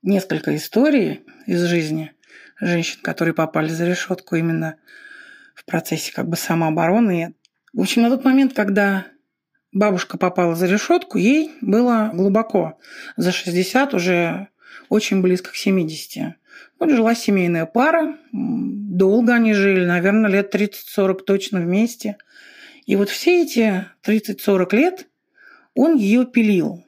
[0.02, 2.12] несколько историй из жизни
[2.60, 4.78] женщин, которые попали за решетку именно
[5.56, 7.36] в процессе как бы самообороны.
[7.74, 9.06] В общем, на тот момент, когда
[9.72, 12.78] бабушка попала за решетку, ей было глубоко
[13.16, 14.50] за 60, уже
[14.90, 16.36] очень близко к 70.
[16.80, 22.18] Вот жила семейная пара, долго они жили, наверное, лет 30-40 точно вместе.
[22.86, 25.08] И вот все эти 30-40 лет
[25.76, 26.84] он ее пилил.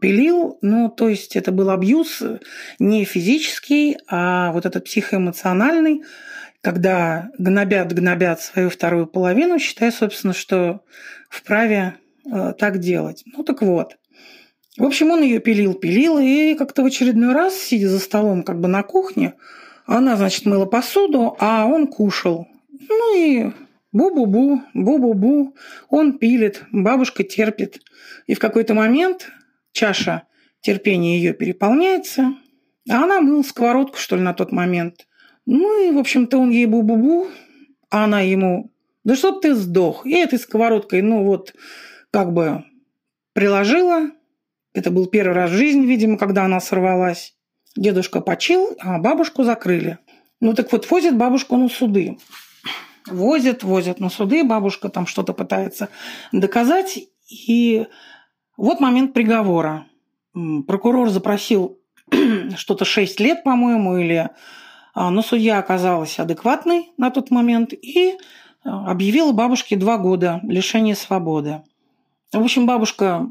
[0.00, 2.22] Пилил, ну, то есть это был абьюз
[2.78, 6.02] не физический, а вот этот психоэмоциональный,
[6.60, 10.82] когда гнобят, гнобят свою вторую половину, считая, собственно, что
[11.30, 11.94] вправе
[12.30, 13.22] э, так делать.
[13.26, 13.96] Ну так вот,
[14.78, 18.60] в общем, он ее пилил, пилил, и как-то в очередной раз, сидя за столом как
[18.60, 19.34] бы на кухне,
[19.86, 22.46] она, значит, мыла посуду, а он кушал.
[22.70, 23.50] Ну и
[23.92, 25.56] бу-бу-бу, бу-бу-бу,
[25.88, 27.80] он пилит, бабушка терпит.
[28.28, 29.32] И в какой-то момент
[29.72, 30.22] чаша
[30.60, 32.34] терпения ее переполняется,
[32.88, 35.08] а она мыла сковородку, что ли, на тот момент.
[35.44, 37.28] Ну и, в общем-то, он ей бу-бу-бу,
[37.90, 38.70] а она ему,
[39.02, 40.06] да чтоб ты сдох.
[40.06, 41.52] И этой сковородкой, ну вот,
[42.12, 42.64] как бы
[43.32, 44.10] приложила,
[44.78, 47.34] это был первый раз в жизни, видимо, когда она сорвалась.
[47.76, 49.98] Дедушка почил, а бабушку закрыли.
[50.40, 52.18] Ну так вот, возят бабушку на суды.
[53.06, 55.88] Возят, возят на суды, бабушка там что-то пытается
[56.32, 56.98] доказать.
[57.28, 57.86] И
[58.56, 59.86] вот момент приговора.
[60.32, 61.78] Прокурор запросил
[62.56, 64.30] что-то 6 лет, по-моему, или...
[64.94, 68.16] А, но судья оказалась адекватной на тот момент и
[68.64, 71.62] а, объявила бабушке два года лишения свободы.
[72.32, 73.30] В общем, бабушка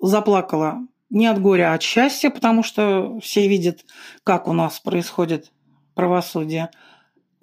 [0.00, 3.84] заплакала не от горя, а от счастья, потому что все видят,
[4.24, 5.50] как у нас происходит
[5.94, 6.70] правосудие.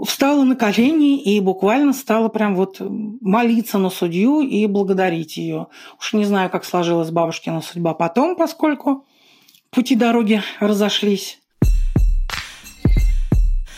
[0.04, 5.68] Встала на колени и буквально стала прям вот молиться на судью и благодарить ее.
[6.00, 9.06] Уж не знаю, как сложилась бабушкина судьба потом, поскольку
[9.72, 11.40] пути дороги разошлись.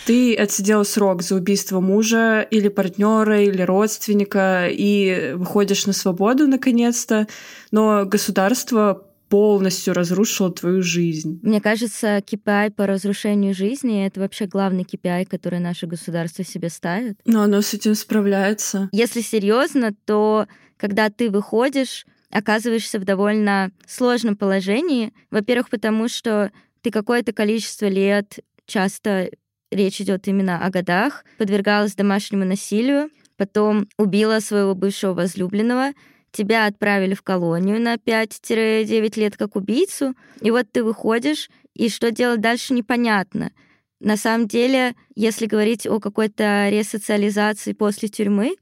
[0.10, 7.28] Ты отсидела срок за убийство мужа или партнера, или родственника, и выходишь на свободу наконец-то,
[7.70, 11.40] но государство полностью разрушило твою жизнь.
[11.44, 17.20] Мне кажется, KPI по разрушению жизни— это вообще главный KPI, который наше государство себе ставит.
[17.26, 18.90] Но оно с этим справляется.
[18.92, 25.14] Если серьезно, то когда ты выходишь, оказываешься в довольно сложном положении.
[25.30, 29.30] Во-первых, потому что ты какое-то количество лет часто
[29.72, 35.92] речь идет именно о годах, подвергалась домашнему насилию, потом убила своего бывшего возлюбленного,
[36.32, 42.12] тебя отправили в колонию на 5-9 лет как убийцу, и вот ты выходишь, и что
[42.12, 43.52] делать дальше непонятно.
[44.00, 48.56] На самом деле, если говорить о какой-то ресоциализации после тюрьмы,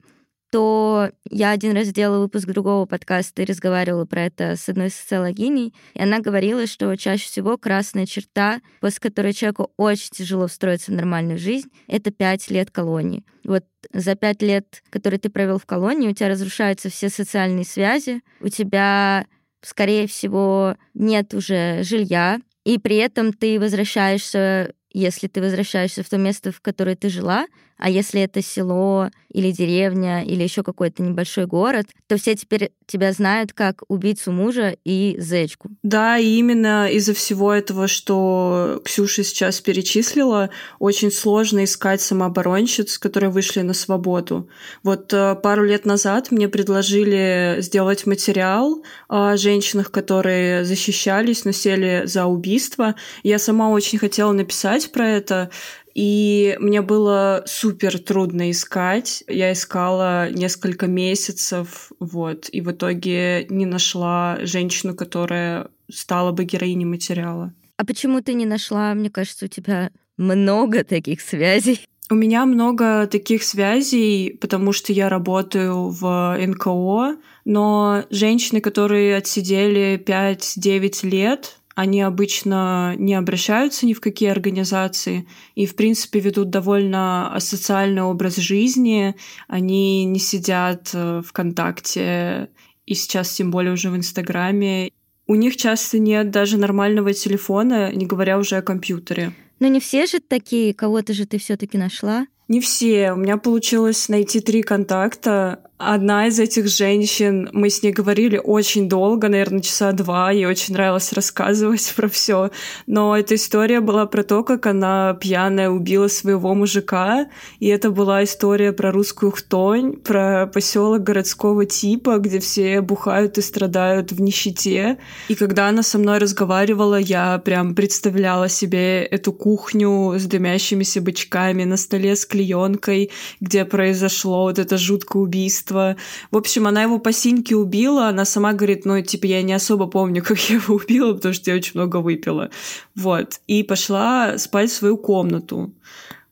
[0.52, 5.74] то я один раз делала выпуск другого подкаста и разговаривала про это с одной социологиней,
[5.94, 10.96] и она говорила, что чаще всего красная черта, после которой человеку очень тяжело встроиться в
[10.96, 13.26] нормальную жизнь, это пять лет колонии.
[13.44, 18.22] Вот за пять лет, которые ты провел в колонии, у тебя разрушаются все социальные связи,
[18.40, 19.26] у тебя,
[19.62, 26.18] скорее всего, нет уже жилья, и при этом ты возвращаешься если ты возвращаешься в то
[26.18, 27.46] место, в которое ты жила,
[27.78, 33.12] а если это село или деревня или еще какой-то небольшой город, то все теперь тебя
[33.12, 35.70] знают как убийцу мужа и зечку.
[35.84, 43.30] Да, и именно из-за всего этого, что Ксюша сейчас перечислила, очень сложно искать самооборонщиц, которые
[43.30, 44.50] вышли на свободу.
[44.84, 52.04] Вот э, пару лет назад мне предложили сделать материал о женщинах, которые защищались, но сели
[52.06, 52.96] за убийство.
[53.24, 55.52] Я сама очень хотела написать про это,
[55.98, 59.24] и мне было супер трудно искать.
[59.28, 66.86] Я искала несколько месяцев, вот, и в итоге не нашла женщину, которая стала бы героиней
[66.86, 67.52] материала.
[67.78, 68.94] А почему ты не нашла?
[68.94, 71.82] Мне кажется, у тебя много таких связей.
[72.12, 80.00] У меня много таких связей, потому что я работаю в НКО, но женщины, которые отсидели
[80.06, 87.32] 5-9 лет, они обычно не обращаются ни в какие организации и, в принципе, ведут довольно
[87.36, 89.16] асоциальный образ жизни.
[89.48, 92.50] Они не сидят э, ВКонтакте
[92.88, 94.90] и сейчас тем более уже в Инстаграме.
[95.28, 99.34] У них часто нет даже нормального телефона, не говоря уже о компьютере.
[99.60, 102.26] Но не все же такие, кого-то же ты все-таки нашла.
[102.48, 103.12] Не все.
[103.12, 105.67] У меня получилось найти три контакта.
[105.80, 110.74] Одна из этих женщин, мы с ней говорили очень долго, наверное, часа два, ей очень
[110.74, 112.50] нравилось рассказывать про все.
[112.88, 117.28] Но эта история была про то, как она пьяная убила своего мужика,
[117.60, 123.42] и это была история про русскую хтонь, про поселок городского типа, где все бухают и
[123.44, 124.98] страдают в нищете.
[125.28, 131.66] И когда она со мной разговаривала, я прям представляла себе эту кухню с дымящимися бычками
[131.66, 133.12] на столе с клеенкой,
[133.42, 135.67] где произошло вот это жуткое убийство.
[135.74, 139.88] В общем, она его по синьке убила, она сама говорит, ну, типа, я не особо
[139.88, 142.50] помню, как я его убила, потому что я очень много выпила.
[142.96, 143.40] Вот.
[143.48, 145.74] И пошла спать в свою комнату.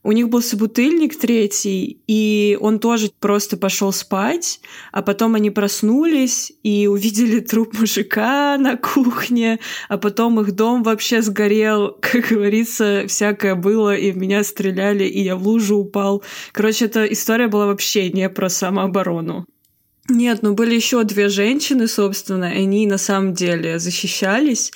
[0.06, 6.54] У них был собутыльник третий, и он тоже просто пошел спать, а потом они проснулись
[6.62, 13.56] и увидели труп мужика на кухне, а потом их дом вообще сгорел, как говорится, всякое
[13.56, 16.22] было, и в меня стреляли, и я в лужу упал.
[16.52, 19.48] Короче, эта история была вообще не про самооборону.
[20.08, 24.72] Нет, ну были еще две женщины, собственно, и они на самом деле защищались,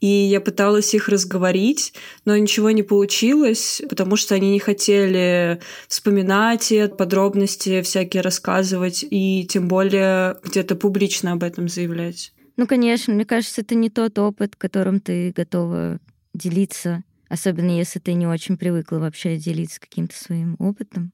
[0.00, 6.70] и я пыталась их разговорить, но ничего не получилось, потому что они не хотели вспоминать
[6.72, 12.32] и подробности всякие рассказывать, и тем более где-то публично об этом заявлять.
[12.56, 15.98] Ну, конечно, мне кажется, это не тот опыт, которым ты готова
[16.34, 21.12] делиться, особенно если ты не очень привыкла вообще делиться каким-то своим опытом.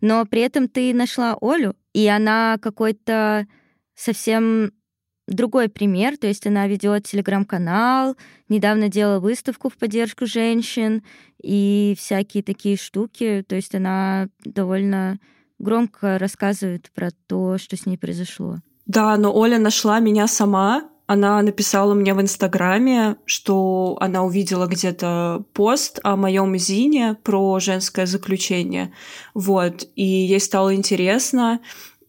[0.00, 3.46] Но при этом ты нашла Олю, и она какой-то
[3.94, 4.72] совсем
[5.26, 8.16] другой пример, то есть она ведет телеграм-канал,
[8.48, 11.02] недавно делала выставку в поддержку женщин
[11.42, 15.18] и всякие такие штуки, то есть она довольно
[15.58, 18.58] громко рассказывает про то, что с ней произошло.
[18.86, 25.44] Да, но Оля нашла меня сама, она написала мне в Инстаграме, что она увидела где-то
[25.52, 28.92] пост о моем зине про женское заключение.
[29.32, 29.86] Вот.
[29.94, 31.60] И ей стало интересно.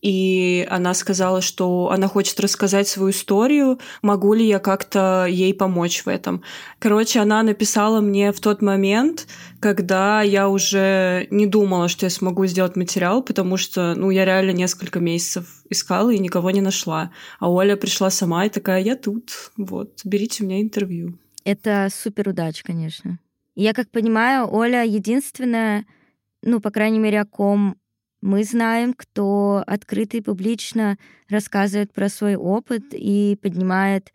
[0.01, 6.03] И она сказала, что она хочет рассказать свою историю, могу ли я как-то ей помочь
[6.03, 6.43] в этом.
[6.79, 9.27] Короче, она написала мне в тот момент,
[9.59, 14.51] когда я уже не думала, что я смогу сделать материал, потому что, ну, я реально
[14.51, 17.11] несколько месяцев искала и никого не нашла.
[17.39, 21.17] А Оля пришла сама и такая, я тут, вот, берите у меня интервью.
[21.43, 23.19] Это супер удача, конечно.
[23.55, 25.85] Я как понимаю, Оля единственная,
[26.43, 27.77] ну, по крайней мере, о ком
[28.27, 30.97] мы знаем, кто открыто и публично
[31.29, 34.11] рассказывает про свой опыт и поднимает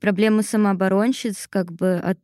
[0.00, 2.18] проблему самооборонщиц как бы от,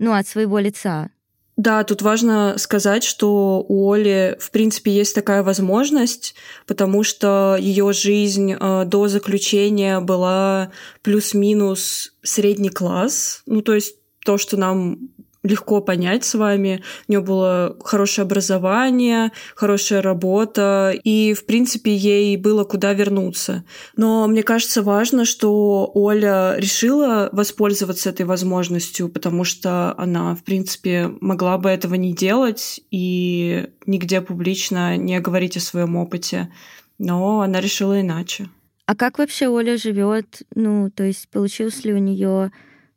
[0.00, 1.10] ну, от своего лица.
[1.56, 6.34] Да, тут важно сказать, что у Оли, в принципе, есть такая возможность,
[6.66, 10.70] потому что ее жизнь э, до заключения была
[11.02, 13.42] плюс-минус средний класс.
[13.46, 15.10] Ну, то есть то, что нам
[15.46, 16.82] легко понять с вами.
[17.08, 23.64] У нее было хорошее образование, хорошая работа, и, в принципе, ей было куда вернуться.
[23.96, 31.10] Но мне кажется важно, что Оля решила воспользоваться этой возможностью, потому что она, в принципе,
[31.20, 36.52] могла бы этого не делать и нигде публично не говорить о своем опыте.
[36.98, 38.48] Но она решила иначе.
[38.86, 40.42] А как вообще Оля живет?
[40.54, 42.52] Ну, то есть получилось ли у нее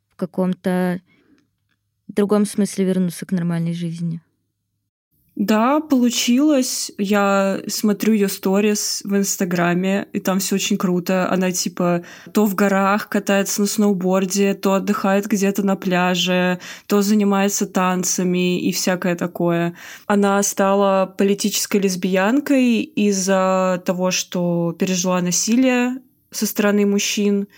[0.08, 1.00] в каком-то
[2.10, 4.20] в другом смысле вернуться к нормальной жизни?
[5.36, 6.92] Да, получилось.
[6.98, 11.30] Я смотрю ее сторис в Инстаграме, и там все очень круто.
[11.30, 12.04] Она типа
[12.34, 18.70] то в горах катается на сноуборде, то отдыхает где-то на пляже, то занимается танцами и
[18.70, 19.74] всякое такое.
[20.06, 27.48] Она стала политической лесбиянкой из-за того, что пережила насилие со стороны мужчин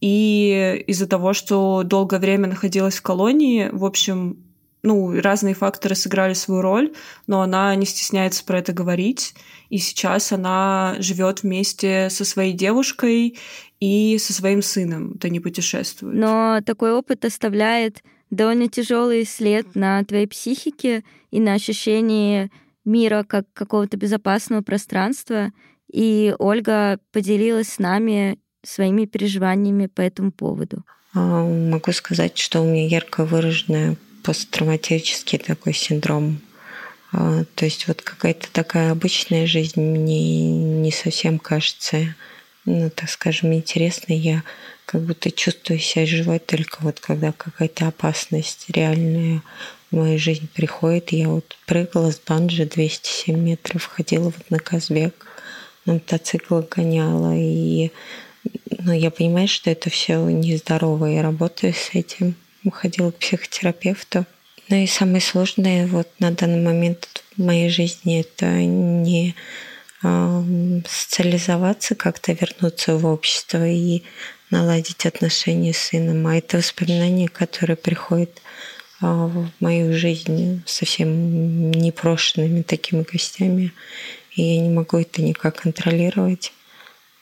[0.00, 4.38] и из-за того, что долгое время находилась в колонии, в общем,
[4.82, 6.94] ну, разные факторы сыграли свою роль,
[7.26, 9.34] но она не стесняется про это говорить.
[9.68, 13.36] И сейчас она живет вместе со своей девушкой
[13.80, 15.14] и со своим сыном.
[15.16, 16.14] Это не путешествует.
[16.14, 22.50] Но такой опыт оставляет довольно тяжелый след на твоей психике и на ощущении
[22.84, 25.52] мира как какого-то безопасного пространства.
[25.92, 30.82] И Ольга поделилась с нами своими переживаниями по этому поводу?
[31.14, 36.40] А, могу сказать, что у меня ярко выраженный посттравматический такой синдром.
[37.12, 42.14] А, то есть вот какая-то такая обычная жизнь мне не совсем кажется,
[42.64, 44.16] ну, так скажем, интересной.
[44.16, 44.42] Я
[44.84, 49.42] как будто чувствую себя живой только вот когда какая-то опасность реальная
[49.90, 51.12] в мою жизнь приходит.
[51.12, 55.14] Я вот прыгала с банджи 207 метров, ходила вот на Казбек,
[55.84, 57.90] на мотоцикл гоняла, и
[58.86, 61.06] но я понимаю, что это все нездорово.
[61.06, 62.36] Я работаю с этим.
[62.72, 64.26] Ходила к психотерапевту.
[64.68, 69.34] Ну и самое сложное вот на данный момент в моей жизни это не
[70.04, 70.42] э,
[70.88, 74.02] социализоваться, как-то вернуться в общество и
[74.50, 76.24] наладить отношения с сыном.
[76.28, 78.40] А это воспоминания, которые приходят
[79.02, 83.72] э, в мою жизнь совсем непрошенными такими гостями.
[84.36, 86.52] И я не могу это никак контролировать.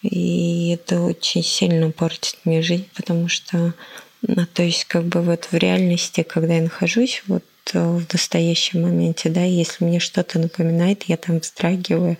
[0.05, 3.73] И это очень сильно портит мне жизнь, потому что,
[4.21, 8.83] ну, то есть как бы вот в реальности, когда я нахожусь вот э, в настоящем
[8.83, 12.19] моменте, да, если мне что-то напоминает, я там вздрагиваю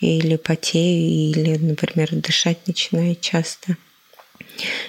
[0.00, 3.76] или потею, или, например, дышать начинаю часто.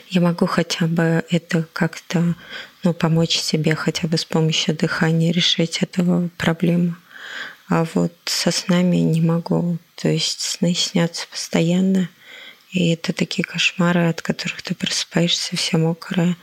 [0.10, 2.36] Я могу хотя бы это как-то
[2.84, 6.96] ну, помочь себе хотя бы с помощью дыхания решить эту проблему.
[7.68, 9.80] А вот со снами не могу.
[9.96, 12.10] То есть сны снятся постоянно.
[12.72, 16.36] И это такие кошмары, от которых ты просыпаешься вся мокрая,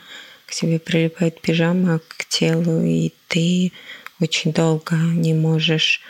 [0.46, 3.72] к тебе прилипает пижама к телу, и ты
[4.20, 6.00] очень долго не можешь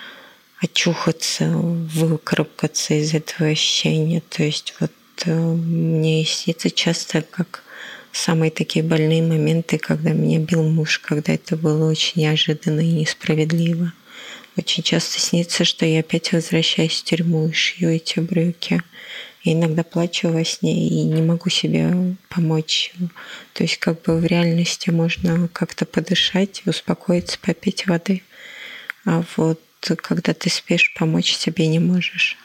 [0.60, 4.22] очухаться, выкарабкаться из этого ощущения.
[4.28, 4.92] То есть вот
[5.26, 7.62] э, мне снится часто как
[8.12, 13.92] самые такие больные моменты, когда меня бил муж, когда это было очень неожиданно и несправедливо.
[14.56, 18.82] Очень часто снится, что я опять возвращаюсь в тюрьму и шью эти брюки.
[19.44, 22.94] Я иногда плачу во сне и не могу себе помочь.
[23.52, 28.22] То есть как бы в реальности можно как-то подышать, успокоиться, попить воды.
[29.04, 32.38] А вот когда ты спишь, помочь себе не можешь.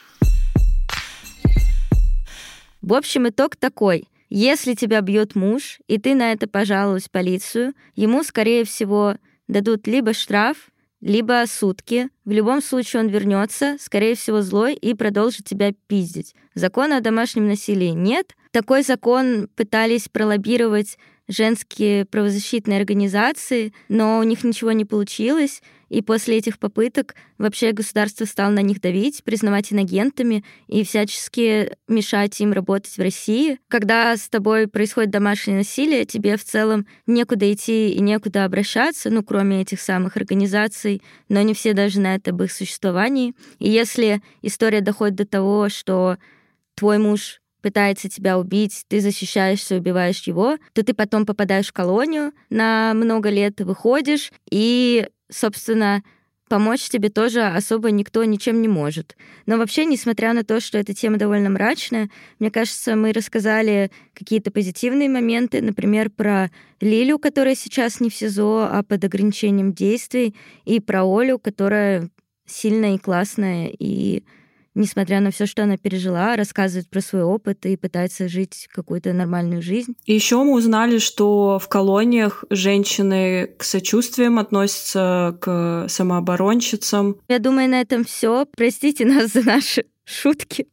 [2.82, 4.06] В общем, итог такой.
[4.28, 9.16] Если тебя бьет муж, и ты на это пожалуюсь в полицию, ему, скорее всего,
[9.48, 10.56] дадут либо штраф,
[11.00, 12.08] либо сутки.
[12.24, 16.34] В любом случае он вернется, скорее всего, злой и продолжит тебя пиздить.
[16.54, 18.34] Закона о домашнем насилии нет.
[18.52, 20.98] Такой закон пытались пролоббировать
[21.28, 28.24] женские правозащитные организации, но у них ничего не получилось, и после этих попыток вообще государство
[28.24, 33.58] стало на них давить, признавать инагентами и всячески мешать им работать в России.
[33.68, 39.22] Когда с тобой происходит домашнее насилие, тебе в целом некуда идти и некуда обращаться, ну,
[39.22, 43.34] кроме этих самых организаций, но не все даже знают об их существовании.
[43.58, 46.16] И если история доходит до того, что
[46.76, 52.32] твой муж пытается тебя убить, ты защищаешься, убиваешь его, то ты потом попадаешь в колонию
[52.48, 56.02] на много лет, выходишь, и, собственно,
[56.50, 59.16] помочь тебе тоже особо никто ничем не может.
[59.46, 64.50] Но вообще, несмотря на то, что эта тема довольно мрачная, мне кажется, мы рассказали какие-то
[64.50, 66.50] позитивные моменты, например, про
[66.80, 70.34] Лилю, которая сейчас не в СИЗО, а под ограничением действий,
[70.64, 72.10] и про Олю, которая
[72.46, 74.24] сильная и классная, и
[74.74, 79.62] несмотря на все, что она пережила, рассказывает про свой опыт и пытается жить какую-то нормальную
[79.62, 79.96] жизнь.
[80.06, 87.16] И еще мы узнали, что в колониях женщины к сочувствием относятся к самооборонщицам.
[87.28, 88.46] Я думаю, на этом все.
[88.56, 90.66] Простите нас за наши шутки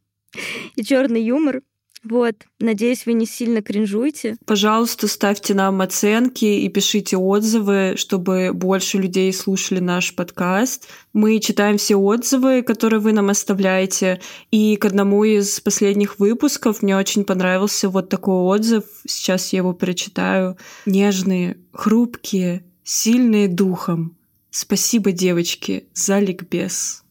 [0.76, 1.62] и черный юмор.
[2.04, 4.36] Вот, надеюсь, вы не сильно кринжуете.
[4.46, 10.88] Пожалуйста, ставьте нам оценки и пишите отзывы, чтобы больше людей слушали наш подкаст.
[11.12, 14.20] Мы читаем все отзывы, которые вы нам оставляете.
[14.50, 18.84] И к одному из последних выпусков мне очень понравился вот такой отзыв.
[19.06, 20.56] Сейчас я его прочитаю.
[20.86, 24.16] Нежные, хрупкие, сильные духом.
[24.50, 27.04] Спасибо, девочки, за ликбез.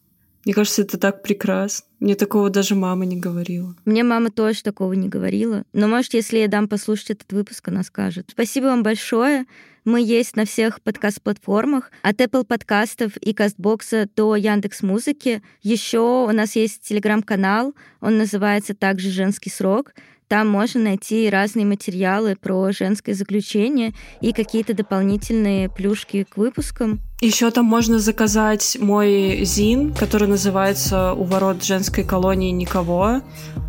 [0.48, 1.86] Мне кажется, это так прекрасно.
[2.00, 3.76] Мне такого даже мама не говорила.
[3.84, 5.64] Мне мама тоже такого не говорила.
[5.74, 8.30] Но, может, если я дам послушать этот выпуск, она скажет.
[8.32, 9.45] Спасибо вам большое.
[9.84, 15.41] Мы есть на всех подкаст-платформах, от Apple подкастов и Кастбокса до Яндекс Музыки.
[15.64, 19.95] Еще у нас есть телеграм-канал, он называется также «Женский срок».
[20.28, 26.99] Там можно найти разные материалы про женское заключение и какие-то дополнительные плюшки к выпускам.
[27.21, 33.21] Еще там можно заказать мой зин, который называется «У ворот женской колонии никого».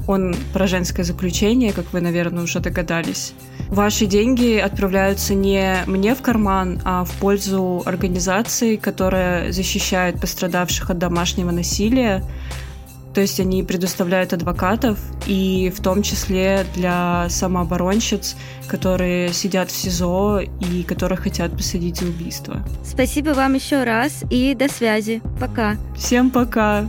[0.09, 3.35] Он про женское заключение, как вы, наверное, уже догадались.
[3.69, 10.99] Ваши деньги отправляются не мне в карман, а в пользу организации, которая защищает пострадавших от
[10.99, 12.25] домашнего насилия,
[13.19, 14.97] то есть они предоставляют адвокатов,
[15.27, 18.37] и в том числе для самооборонщиц,
[18.69, 22.63] которые сидят в СИЗО и которых хотят посадить за убийство.
[22.85, 25.21] Спасибо вам еще раз и до связи.
[25.41, 25.75] Пока.
[25.97, 26.87] Всем пока.